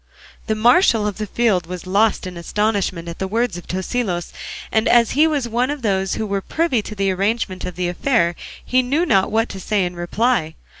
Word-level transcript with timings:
The 0.47 0.55
marshal 0.55 1.05
of 1.05 1.19
the 1.19 1.27
field 1.27 1.67
was 1.67 1.85
lost 1.85 2.25
in 2.25 2.35
astonishment 2.35 3.07
at 3.07 3.19
the 3.19 3.27
words 3.27 3.55
of 3.55 3.67
Tosilos; 3.67 4.33
and 4.71 4.87
as 4.87 5.11
he 5.11 5.27
was 5.27 5.47
one 5.47 5.69
of 5.69 5.83
those 5.83 6.15
who 6.15 6.25
were 6.25 6.41
privy 6.41 6.81
to 6.81 6.95
the 6.95 7.11
arrangement 7.11 7.65
of 7.65 7.75
the 7.75 7.87
affair 7.87 8.35
he 8.65 8.81
knew 8.81 9.05
not 9.05 9.29
what 9.29 9.47
to 9.49 9.59
say 9.59 9.85
in 9.85 9.95
reply. 9.95 10.55